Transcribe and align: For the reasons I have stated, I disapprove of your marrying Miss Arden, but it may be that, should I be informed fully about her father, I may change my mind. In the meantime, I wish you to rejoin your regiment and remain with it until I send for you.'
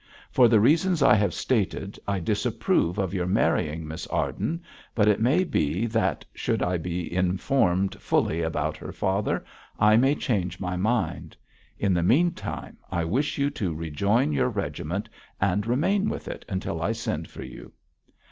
For 0.31 0.47
the 0.47 0.59
reasons 0.59 1.03
I 1.03 1.13
have 1.13 1.31
stated, 1.31 1.99
I 2.07 2.19
disapprove 2.19 2.97
of 2.97 3.13
your 3.13 3.27
marrying 3.27 3.87
Miss 3.87 4.07
Arden, 4.07 4.63
but 4.95 5.07
it 5.07 5.21
may 5.21 5.43
be 5.43 5.85
that, 5.85 6.25
should 6.33 6.63
I 6.63 6.77
be 6.77 7.13
informed 7.13 7.93
fully 8.01 8.41
about 8.41 8.77
her 8.77 8.91
father, 8.91 9.45
I 9.79 9.97
may 9.97 10.15
change 10.15 10.59
my 10.59 10.75
mind. 10.75 11.37
In 11.77 11.93
the 11.93 12.01
meantime, 12.01 12.77
I 12.91 13.05
wish 13.05 13.37
you 13.37 13.51
to 13.51 13.75
rejoin 13.75 14.31
your 14.31 14.49
regiment 14.49 15.07
and 15.39 15.67
remain 15.67 16.09
with 16.09 16.27
it 16.27 16.45
until 16.49 16.81
I 16.81 16.93
send 16.93 17.29
for 17.29 17.43
you.' 17.43 17.71